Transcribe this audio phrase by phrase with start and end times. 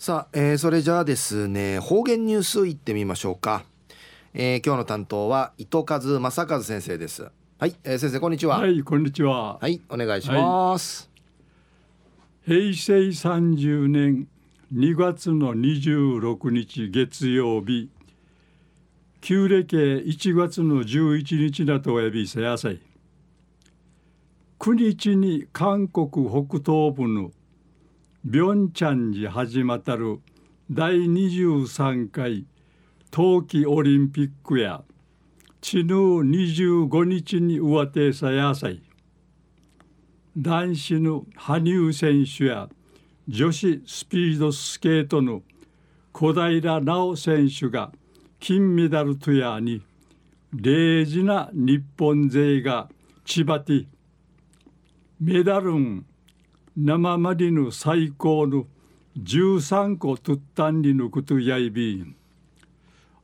[0.00, 3.64] さあ、えー、それじゃあですね方言ニュースいってみましょうか、
[4.32, 7.28] えー、今日の担当は糸数正和先生です。
[7.58, 8.60] はい、えー、先生こんにちは。
[8.60, 9.58] はいこんにちは。
[9.58, 11.10] はいお願いします、
[12.46, 14.28] はい、平成30年
[14.72, 17.90] 2月の26日月曜日
[19.20, 22.80] 旧暦1月の11日だとお呼びせやさい。
[24.60, 27.32] 9日に韓国北東部の
[28.24, 30.20] ビョンチャンジ始まったる
[30.68, 32.46] 第23回
[33.12, 34.82] 冬季オリンピックや
[35.60, 38.82] ちぬ25日に上手さやさい。
[40.36, 42.68] 男子の羽生選手や
[43.28, 45.42] 女子スピードスケートの
[46.12, 47.92] 小平奈緒選手が
[48.40, 49.80] 金メダルとやに
[50.52, 52.88] 礼事な日本勢が
[53.24, 53.86] 千葉ティ。
[55.20, 56.04] メダルン
[56.76, 58.66] 生まりの最高の
[59.18, 62.16] 13個とったんりのことやいびん。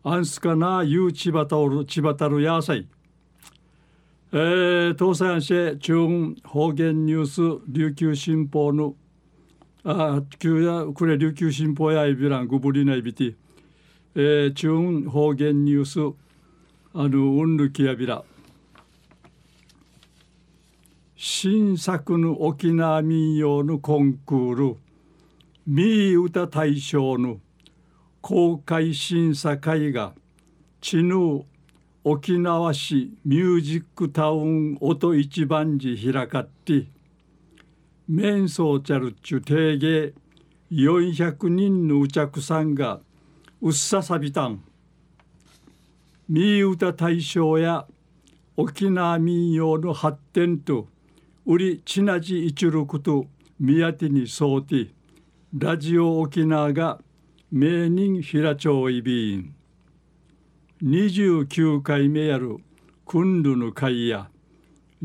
[0.03, 2.86] アンスかなゆうちばたるちばたるやさい。
[4.33, 5.95] えー、東西安市中
[6.45, 7.27] 方言ニュー
[7.61, 8.97] ス琉球新報の
[9.84, 13.36] あ旧やこれ琉球新報やいびらんぐぶりないびて、
[14.17, 16.17] えー、中方言ニュース
[16.95, 18.25] あのうんぬきやびら
[21.47, 24.77] 新作の沖縄民謡のコンクール
[25.69, 27.39] 「ミー歌大賞」の
[28.23, 30.14] 公開審査会が
[30.81, 31.45] 知ぬ
[32.03, 36.86] 沖縄市ミュージックタウン音一番時開かって
[38.08, 40.14] メンソーチャルチュ定芸
[40.73, 43.01] 400人のお客さんが
[43.61, 44.64] うっささびたん。
[46.27, 47.86] ミー歌大賞や
[48.56, 50.89] 沖縄民謡の発展と
[51.47, 52.75] ウリチナジイ売りちなじ
[53.61, 54.91] ミ六ティニソーティ
[55.59, 56.98] ラジオ沖縄が
[57.53, 59.55] 名人平町いびん
[60.83, 62.56] 29回目やる
[63.05, 64.30] クンルの会や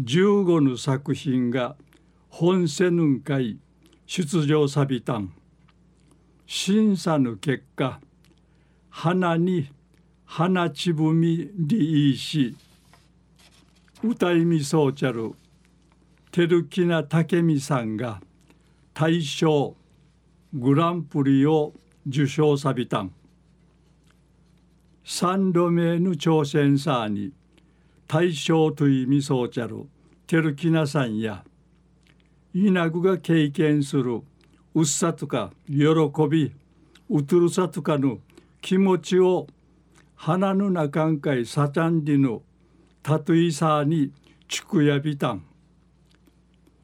[0.01, 1.75] 15の作品が
[2.29, 3.57] 本セヌン会
[4.05, 5.33] 出場サビタン
[6.47, 7.99] 審査の結果
[8.89, 9.69] 花に
[10.23, 12.55] 花ちぶみりいし
[14.01, 15.33] 歌いみそうちゃる
[16.39, 18.21] 照木名武美さんが
[18.93, 19.75] 大賞
[20.53, 21.73] グランプリを
[22.07, 23.11] 受賞さびたん。
[25.03, 27.33] 三度目の挑戦さに
[28.07, 29.85] 大賞というみそうちゃる
[30.27, 31.43] 照木名さんや
[32.53, 34.21] 稲具が経験する
[34.73, 35.83] うっさとか喜
[36.29, 36.53] び
[37.09, 38.19] うとるさとかの
[38.61, 39.45] 気持ちを
[40.15, 42.43] 花の中んかいさちゃんりの
[43.03, 44.13] たといさに
[44.47, 45.48] ちくやびたん。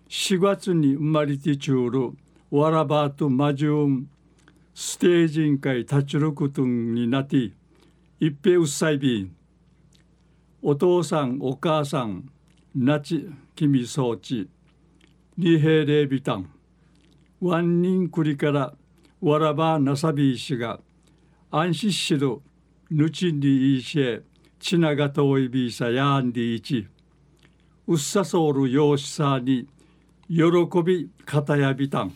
[0.07, 2.11] 4月に生まれてちゅうる
[2.51, 4.07] わらばとまじゅん
[4.73, 7.51] ステージン会立ちることになって
[8.19, 9.35] 一平うっさいびん。
[10.61, 12.29] お父さんお母さん
[12.75, 14.49] なち君装置
[15.37, 16.49] 二平礼ビタン
[17.41, 18.73] ワンニンクリから
[19.21, 20.79] わらばなさびいしが
[21.51, 22.41] 安心しろ
[22.89, 24.21] ぬちんりいしえ
[24.59, 26.87] ちながといびさやんりいち。
[27.87, 29.67] うっさそうるようしさに
[30.27, 30.43] 喜
[30.83, 32.13] び方やびたん。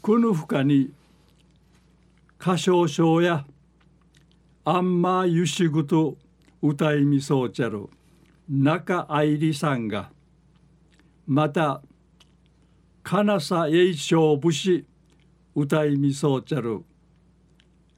[0.00, 0.90] この深に
[2.40, 3.44] 歌唱症や
[4.64, 6.16] あんまゆしぐと
[6.62, 7.88] 歌いみそうちゃる
[8.48, 10.10] 中愛理さんが
[11.26, 11.82] また
[13.02, 14.86] 金さ栄翔武士
[15.54, 16.82] 歌いみそうちゃる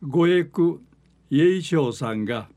[0.02, 0.82] 五役
[1.30, 2.48] 栄翔さんが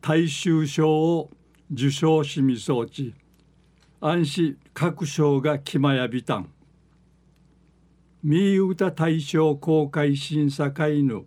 [0.00, 1.30] 大衆賞を
[1.72, 3.12] 受賞しみそうち。
[4.00, 6.48] 安心各省が決まやびたん。
[8.22, 11.24] ミー歌大賞公開審査会の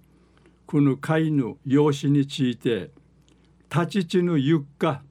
[0.66, 2.92] この会の用紙について
[3.70, 5.04] 立ち地のゆっか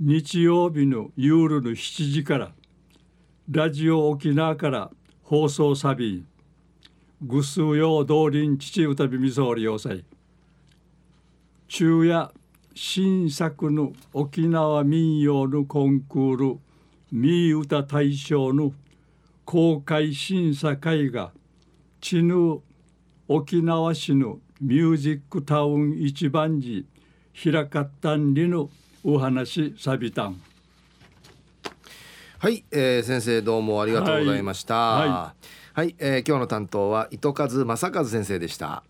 [0.00, 2.52] 日曜日の夜の7時から
[3.48, 4.90] ラジオ沖縄から
[5.22, 6.24] 放送サビ
[7.22, 10.04] ぐすうよう通りん父歌びみそうり要塞
[11.68, 12.32] 昼夜
[12.74, 16.58] 新作の沖縄民謡のコンクール
[17.12, 18.72] ミー歌大賞の
[19.44, 21.30] 公開審査会が
[22.00, 22.60] 知ぬ
[23.28, 26.84] 沖縄市のミュージックタウン一番時
[27.40, 28.68] 開かったんりの
[29.04, 30.40] お話さびたん。
[32.38, 34.74] はい、えー、先生どうもありがとうございました。
[34.74, 35.64] はい、はい。
[35.74, 38.84] はい、えー、今日の担当は糸数正和先生でした